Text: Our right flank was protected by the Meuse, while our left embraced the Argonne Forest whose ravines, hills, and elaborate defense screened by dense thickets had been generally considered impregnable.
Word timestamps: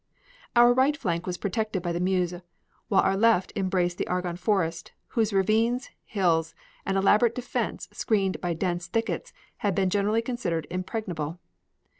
Our 0.55 0.73
right 0.73 0.97
flank 0.97 1.27
was 1.27 1.37
protected 1.37 1.83
by 1.83 1.91
the 1.91 1.99
Meuse, 1.99 2.33
while 2.87 3.03
our 3.03 3.15
left 3.15 3.53
embraced 3.55 3.99
the 3.99 4.07
Argonne 4.07 4.35
Forest 4.37 4.93
whose 5.09 5.31
ravines, 5.31 5.91
hills, 6.05 6.55
and 6.87 6.97
elaborate 6.97 7.35
defense 7.35 7.87
screened 7.91 8.41
by 8.41 8.55
dense 8.55 8.87
thickets 8.87 9.31
had 9.57 9.75
been 9.75 9.91
generally 9.91 10.23
considered 10.23 10.65
impregnable. 10.71 11.37